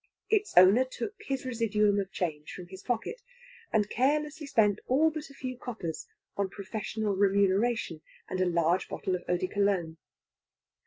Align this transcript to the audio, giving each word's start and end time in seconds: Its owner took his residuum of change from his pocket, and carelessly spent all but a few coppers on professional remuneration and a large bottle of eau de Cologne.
Its 0.31 0.51
owner 0.57 0.83
took 0.83 1.13
his 1.19 1.45
residuum 1.45 1.99
of 1.99 2.11
change 2.11 2.51
from 2.51 2.65
his 2.69 2.81
pocket, 2.81 3.21
and 3.71 3.87
carelessly 3.91 4.47
spent 4.47 4.79
all 4.87 5.11
but 5.11 5.29
a 5.29 5.33
few 5.35 5.55
coppers 5.55 6.07
on 6.35 6.49
professional 6.49 7.15
remuneration 7.15 8.01
and 8.27 8.41
a 8.41 8.47
large 8.49 8.89
bottle 8.89 9.13
of 9.13 9.23
eau 9.29 9.37
de 9.37 9.47
Cologne. 9.47 9.97